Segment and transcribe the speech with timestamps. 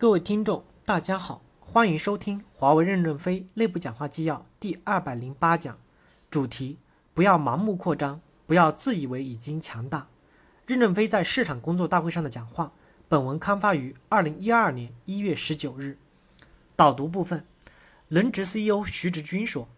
[0.00, 5.76] 各位听众，大家好，欢迎收听华为任正非内部讲话纪要第二百零八讲，
[6.30, 6.78] 主题：
[7.12, 10.08] 不要盲目扩张，不要自以为已经强大。
[10.64, 12.72] 任正非在市场工作大会上的讲话。
[13.08, 15.98] 本文刊发于二零一二年一月十九日。
[16.74, 17.44] 导读部分，
[18.08, 19.68] 轮值 CEO 徐直军说：“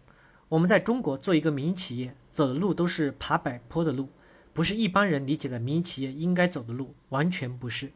[0.47, 4.07] 我们在中国做一个民营企业，走的路都是爬柏坡的路，
[4.53, 7.91] 不是一般人理解的民营企业应该走的路，完全不是。”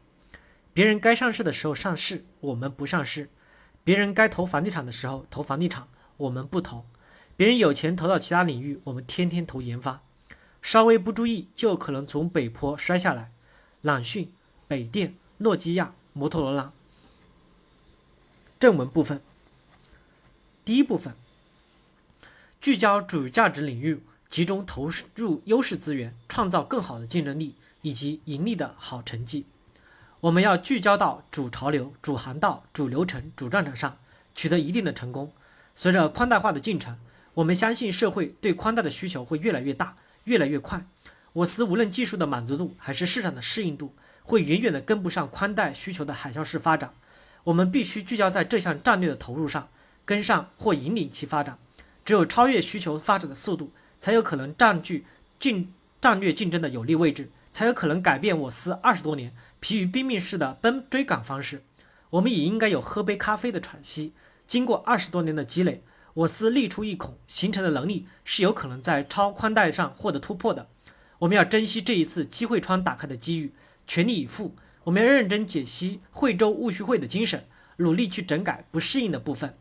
[0.72, 3.26] 别人该上市的时候上市，我们不上市；
[3.82, 6.84] 别人该投房地产的时候投房地产，我们不投；
[7.36, 10.02] 别人有钱投到其他领域，我们天天投研发。
[10.62, 13.30] 稍微不注意，就可能从北坡摔下来。
[13.82, 14.30] 朗讯、
[14.66, 16.72] 北电、诺基亚、摩托罗拉。
[18.60, 19.20] 正文部分，
[20.64, 21.14] 第一部分，
[22.60, 29.46] 聚焦主价值领域，集中投入优势资源，创造更好的竞争力以及盈利的好成绩。
[30.20, 33.96] 我们要聚焦到主潮流、主航道、主流程、主战场上，
[34.34, 35.32] 取得一定的成功。
[35.76, 36.98] 随着宽带化的进程，
[37.34, 39.94] 我们相信社会对宽带的需求会越来越大、
[40.24, 40.84] 越来越快。
[41.34, 43.94] 我司无论技术的满足度还是市场的适应度，
[44.24, 46.90] 会远远的跟不上宽带需求的海啸式发展。
[47.44, 49.68] 我们必须聚焦在这项战略的投入上，
[50.04, 51.56] 跟上或引领其发展。
[52.04, 55.06] 只有超越需求发展的速度，才有可能占据
[55.38, 59.32] 竞战略竞争的有利位置，才有可能改变我司二十多年。
[59.60, 61.62] 疲于奔命式的奔追赶方式，
[62.10, 64.12] 我们也应该有喝杯咖啡的喘息。
[64.46, 65.82] 经过二十多年的积累，
[66.14, 70.68] 我司力出一孔形成的能力是有可能在超宽带上获得突破的。
[71.18, 73.52] 我们要珍惜这一次机会窗打开的机遇，
[73.86, 74.54] 全力以赴。
[74.84, 77.44] 我们要认真解析惠州务虚会的精神，
[77.76, 79.54] 努力去整改不适应的部分，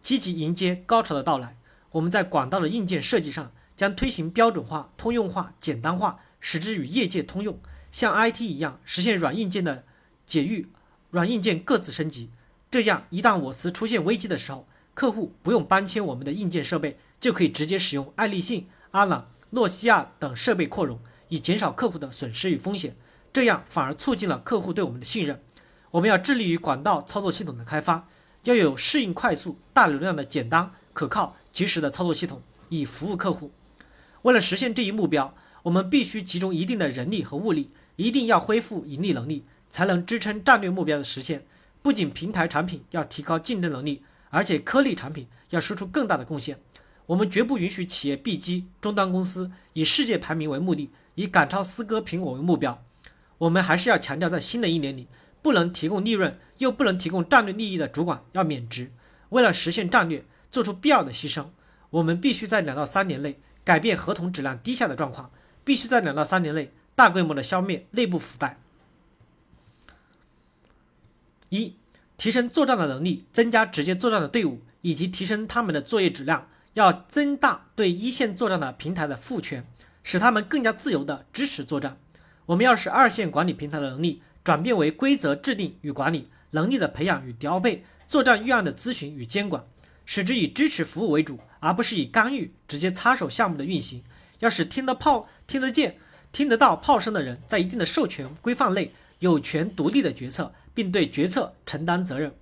[0.00, 1.56] 积极迎接高潮的到来。
[1.90, 7.58] 我们在管道的硬件设计上将推行标准化、通用化、简单化，使之与业界通用。
[7.90, 9.84] 像 IT 一样实现软硬件的
[10.26, 10.68] 解域，
[11.10, 12.30] 软硬件各自升级。
[12.70, 22.94] 这样，一旦我司出现危机的时候，客户不用搬迁我们的硬件设备，就可以直接使用爱立信、阿朗、诺基亚等设备扩容，以减少客户的损失与风险。
[23.32, 25.42] 这样反而促进了客户对我们的信任。
[25.90, 28.06] 我们要致力于管道操作系统的开发，
[28.44, 33.50] 要有适应快速、大流量的简单、可靠、及时的操作系统，以服务客户。
[34.22, 37.70] 为了实现这一目标，我们必须集中一定的人力和物力。
[37.98, 41.44] 一定要恢复盈利能力，才能支撑战略目标的实现。
[41.82, 46.56] 不仅平台产品要提高竞争能力，而且颗粒产品要输出更大的贡献。
[47.06, 52.80] 我们绝不允许企业 B 机终端公司以世界排名为目的，以赶超思歌苹果为目标。
[53.38, 55.08] 我们还是要强调，在新的一年里，
[55.42, 58.92] 不能提供利润又不能提供战略利益的主管要免职。
[59.30, 61.46] 为了实现战略，做出必要的牺牲，
[61.90, 65.32] 我们必须在两到三年内改变合同质量低下的状况，
[65.64, 66.70] 必须在两到三年内。
[66.98, 68.58] 大规模的消灭内部腐败。
[71.48, 71.76] 一、
[72.16, 76.48] 提升作战的能力，增加直接作战的队伍，以及提升他们的作业质量。
[76.74, 79.64] 要增大对一线作战的平台的赋权，
[80.02, 81.96] 使他们更加自由的支持作战。
[82.46, 89.64] 我们要使二线管理平台的能力转变为规则制定与管理能力的培养与调配，作战预案的咨询与监管，
[90.04, 94.02] 使之以支持服务为主，而不是以干预直接插手项目的运行。
[94.40, 95.96] 要使听得炮听得见。
[96.32, 102.32] 听得到炮声的人，在一定的授权规范内，有权独立的决策，并对决策承担责任。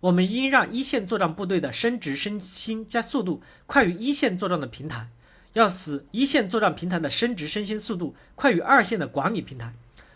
[0.00, 5.08] 我们应让一线作战部队的升职升薪加速度快于一线作战的平台，
[5.54, 9.72] 要使一线作战平台的升职升薪速度快于二线的管理平台。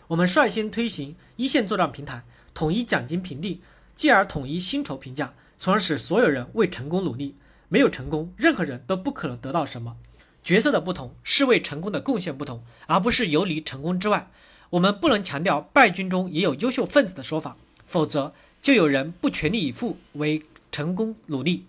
[0.07, 2.23] 我们率先推行一线作战平台
[2.53, 3.59] 统一奖金评定，
[3.95, 7.35] 继而统一薪酬评价，从而使所有人为成功努力。
[7.67, 9.95] 没有成功，任何人都不可能得到什么。
[10.43, 14.29] 角色的不同是为成功的贡献不同，而不是游离成功之外。
[14.71, 20.41] 我们不能强调败军中也有优秀分子的说法，否则就有人不全力以赴为
[20.71, 21.65] 成功努力。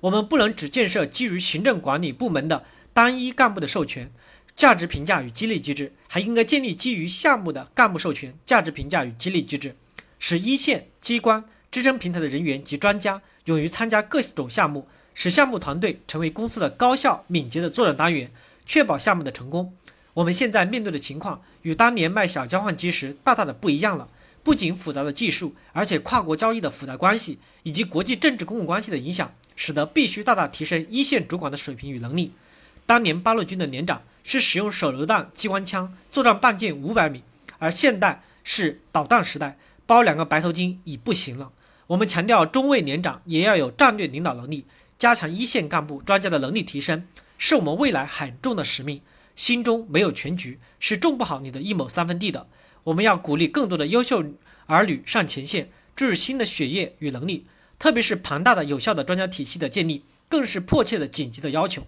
[0.00, 4.12] 我们不能只建设基于行政管理部门的单一干部的授权、
[4.54, 9.74] 价值评价与激励机制，还应该建立基于项目的干部授权、价值评价与激励机制，
[10.18, 14.86] 使一线机关支撑平台的人员及专家勇于参加各种项目。
[15.14, 18.30] 使项目团队成为公司的高效敏捷的作战单元，
[18.66, 19.74] 确保项目的成功。
[20.12, 24.08] 我们现在面对的情况与当年卖小交换机时大大的不一样了。
[24.42, 32.30] 不仅复杂的技术，而且跨国交易的复杂关系以及国际政治公共关系的影响，使得必须大大提升一线主管的水平与能力。
[32.84, 37.22] 当年八路军的连长是使用手榴弹机关枪作战半径五百米，
[37.58, 39.56] 而现代是导弹时代，
[39.86, 41.50] 包两个白头巾已不行了。
[41.86, 44.66] 我们强调中尉连长也要有战略领导能力。
[45.04, 47.06] 加强一线干部专家的能力提升，
[47.36, 49.02] 是我们未来很重的使命。
[49.36, 52.46] 心中没有全局，是种不好你的一亩三分地的。
[52.84, 54.24] 我们要鼓励更多的优秀
[54.64, 57.44] 儿女上前线，注入新的血液与能力。
[57.78, 61.86] 特别是庞大的有效的专家体系的建立，更是迫切的紧急的要求。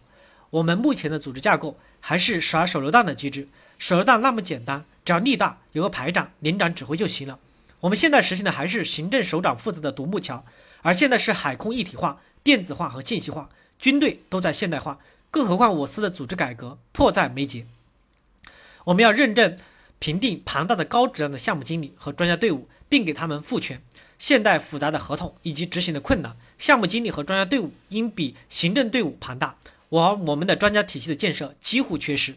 [0.51, 3.49] 我们目前的组织架构还是耍手榴弹的机制，
[3.79, 7.39] 手榴弹那么简单，只要力大，有个排长、连长指挥就行了。
[7.81, 10.45] 我们现在实行的还是行政首长负责的独木桥，
[10.83, 15.01] 而现在是海空一体化、电子化和信息化，军队都在现代化，
[15.33, 17.67] 更何况我司的组织改革迫在眉睫。
[18.85, 19.59] 我们要认证、
[19.99, 23.83] 评定庞大的高质量的项目经理和专家队伍，并给他们赋权。
[24.17, 29.57] 现代复杂的合同以及执行的困难，项目经理和专家队伍应比行政队伍庞大。
[29.89, 32.37] 而我们的专家体系的建设几乎缺失，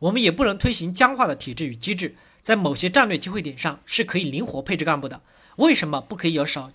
[0.00, 2.14] 我们也不能推行僵化的体制与机制。
[2.42, 5.22] 在某些战略机会点上是可以灵活配置干部的。
[5.56, 6.70] 为什么不可以有少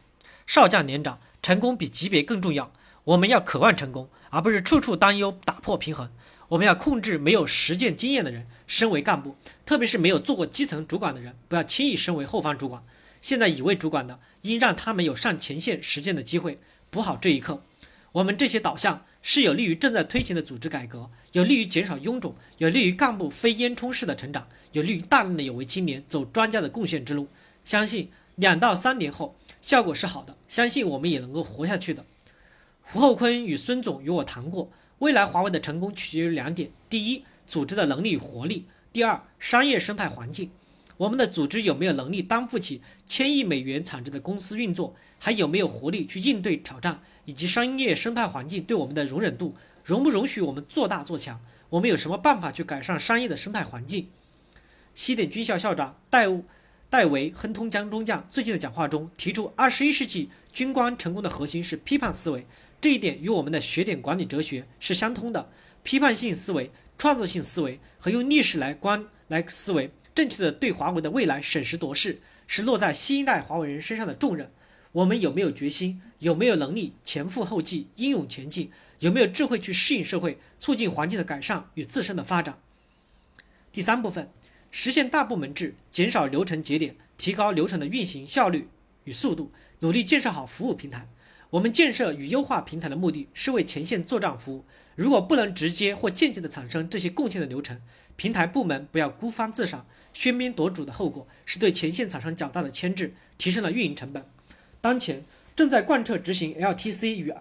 [0.48, 1.20] 少将连长？
[1.44, 2.72] 成功比级别更重要。
[3.04, 6.10] 我们要渴望成功，而不是处处担忧打破平衡。
[6.48, 9.36] 我们要控制没有实践经验的人升为干部，
[9.66, 12.82] 特别是没有做过基层主管的人，不要轻易升为后方主管。
[13.22, 16.60] 现在已为主管的，应让他们有上前线实践的机会，
[16.90, 17.62] 补好这一课。
[18.14, 20.42] 我们这些导向是有利于正在推行的。
[20.42, 24.16] 组织改革，有利于减少臃肿，有利于干部非烟囱式的。
[24.16, 25.42] 成长，有利于大量的。
[25.42, 26.70] 有为青年走专家的。
[26.70, 27.28] 贡献之路。
[27.64, 32.06] 相信两到三年后效果是好的，相信我们也能够活下去的。
[32.82, 34.70] 胡厚坤与孙总与我谈过，
[35.00, 40.52] 未来华为的成功取决于两点：第一，组织的能力与活力；第二，商业生态环境。
[40.98, 44.98] 我们的组织有没有能力担负起千亿美元产值的公司运作？
[45.18, 47.02] 还有没有活力去应对挑战？
[47.24, 49.56] 以及商业生态环境对我们的容忍度，
[49.86, 51.40] 容不容许我们做大做强？
[51.70, 54.10] 我们有什么办法去改善商业的生态环境？
[54.94, 56.28] 西点军校校长戴
[56.94, 62.46] 戴维亨通江中将最近的讲话中提出，二十一世纪军官成功的核心是批判思维，
[62.80, 65.50] 这一点与我们的学点管理哲学是相通的。
[65.82, 66.70] 批判性思维、
[67.00, 69.90] 创造性思维和用历史来观来思维。
[70.14, 74.52] 正确的对华为的未来审时度势，是落在新一代华为人身上的重任。
[74.92, 76.00] 我们有没有决心？
[76.20, 78.70] 有没有能力前赴后继、英勇前进？
[79.00, 82.60] 有没有智慧去适应社会、促进环境的改善与自身的发展？
[83.72, 84.30] 第三部分，
[84.76, 88.68] 实现大部门制，减少流程节点，提高流程的运行效率
[89.04, 91.08] 与速度，努力建设好服务平台。
[91.52, 94.66] 我们建设与优化平台的目的是为前线作战服务。
[94.96, 97.80] 如果不能直接或间接的产生这些贡献的流程，
[98.16, 99.86] 平台部门不要孤芳自赏。
[100.16, 104.26] 喧宾夺主的后果是对前线产生较大的牵制，提升了运营成本。
[104.82, 105.24] 当前
[105.56, 107.32] 正在贯彻执行 LTC 与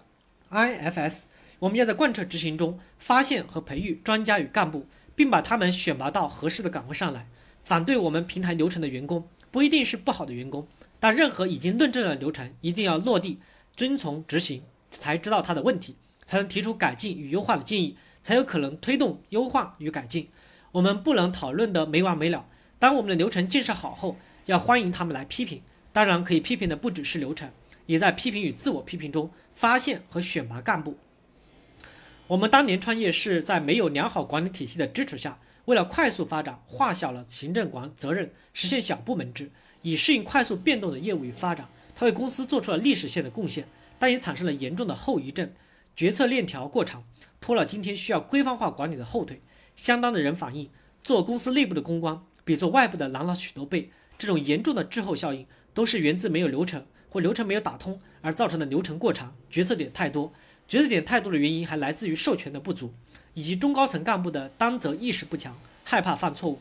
[0.51, 1.23] IFS，
[1.57, 4.85] 我们要在贯彻执行中发现和培育专家与干部，
[5.15, 7.27] 并把他们选拔到合适的岗位上来。
[7.63, 10.67] 反对我们平台流程的员工不一定是不好的员工，
[10.99, 13.39] 但任何已经论证的流程一定要落地
[13.75, 15.95] 遵从执行，才知道它的问题，
[16.25, 20.27] 才能提出改进与优化的建议，才有可能推动优化与改进。
[20.73, 22.45] 我们不能讨论的没完没了。
[22.79, 24.17] 当我们的流程建设好后，
[24.47, 25.61] 要欢迎他们来批评。
[25.93, 27.49] 当然，可以批评的不只是流程，
[27.85, 30.97] 也在批评与自我批评中发现和选拔干部。
[32.27, 41.67] 我们当年创业是在没有良好管理体系的支持下，为了快速发展，划小了行政管责任，实现小部门制，以适应快速变动的业务与发展。
[41.93, 43.67] 它为公司做出了历史性的贡献，
[43.99, 45.51] 但也产生了严重的后遗症：
[45.95, 47.03] 决策链条过长，
[47.41, 49.41] 拖了今天需要规范化管理的后腿。
[49.75, 50.69] 相当的人反映，
[51.03, 52.23] 做公司内部的公关。
[52.45, 60.33] 比做外部的难了许多倍，这种严重的滞后效应都是源自没有流程或流程没有打通而造成的流程过长、决策点太多。
[60.73, 62.91] 决策点太多的原因还来自于授权的不足，
[63.35, 66.57] 以及中高层干部的担责意识不强，害怕犯错误。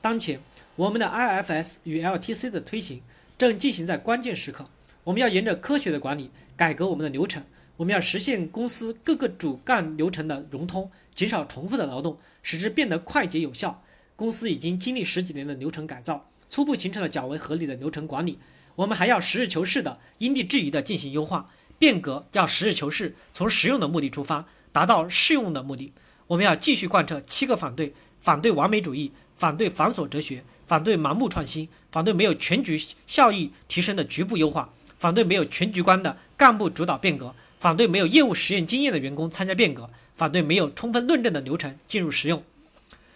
[0.00, 0.40] 当前，
[0.76, 3.02] 我们的 IFS 与 LTC 的推行
[3.36, 4.66] 正进行在关键时刻，
[5.02, 7.42] 我们要沿着科学的管理改革我们的流程，
[7.78, 13.82] 我们要实现公司各个主干流程的融通，减少重复的劳动，使之变得快捷有效。
[14.14, 18.38] 公司已经经历十几年的流程改造，初步形成了较为合理的流程管理。
[18.76, 21.50] 我们还要实事求是的、因地制宜的进行优化
[21.80, 25.94] 变革，要实事求是，从实用的目的出发，达到适用的目的。
[26.26, 34.68] 我们要继续贯彻七个反对：反对完美主义，反对繁琐哲学，反对盲目创新，反对没有全局效益提升的局部优化，
[34.98, 42.44] 反对没有全局观的干部主导变革，反对没有业务实验经验的员工参加变革，反对没有充分论证的流程进入实用。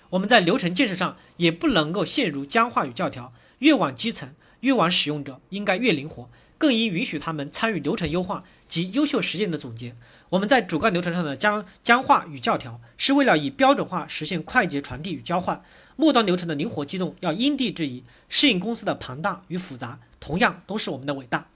[0.09, 9.95] 我们在流程建设上也不能够陷入僵化与教条，越往基层，越往使用者应该越灵活，更应允许他们参与流程优化及优秀实践的总结。
[10.31, 15.63] 我们在主干流程上的僵僵化与教条，是为了以标准化实现快捷传递与交换；
[15.97, 21.49] 末端流程的灵活机动，要因地制宜适应公司的庞大与复杂，同样都是我们的伟大。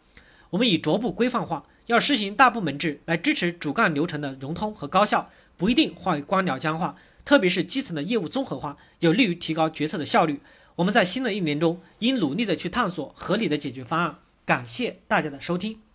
[0.51, 6.97] 我们以逐步规范化，要实行大部门制来支持主干流程的融通和高效，不一定化为官僚僵化。
[7.25, 10.41] 特别是基层的业务综合化，有利于提高决策的效率。
[10.77, 14.17] 我们在新的一年中，应努力的去探索合理的解决方案，
[14.49, 15.88] 感谢大家的收听。